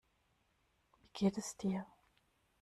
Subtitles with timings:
[0.97, 1.85] Wie geht es dir?